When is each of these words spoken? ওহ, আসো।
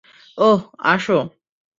ওহ, 0.37 0.59
আসো। 0.85 1.17